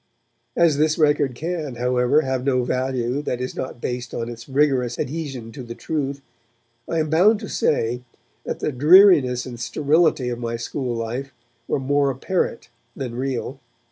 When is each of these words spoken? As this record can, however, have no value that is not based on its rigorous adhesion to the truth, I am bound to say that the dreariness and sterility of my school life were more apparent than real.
As 0.57 0.77
this 0.77 0.97
record 0.97 1.35
can, 1.35 1.75
however, 1.75 2.21
have 2.21 2.43
no 2.43 2.63
value 2.63 3.21
that 3.21 3.39
is 3.39 3.55
not 3.55 3.79
based 3.79 4.15
on 4.15 4.29
its 4.29 4.49
rigorous 4.49 4.97
adhesion 4.97 5.51
to 5.51 5.61
the 5.61 5.75
truth, 5.75 6.21
I 6.89 6.97
am 6.97 7.11
bound 7.11 7.39
to 7.41 7.47
say 7.47 8.01
that 8.43 8.61
the 8.61 8.71
dreariness 8.71 9.45
and 9.45 9.59
sterility 9.59 10.29
of 10.29 10.39
my 10.39 10.55
school 10.55 10.95
life 10.95 11.31
were 11.67 11.79
more 11.79 12.09
apparent 12.09 12.69
than 12.95 13.13
real. 13.13 13.59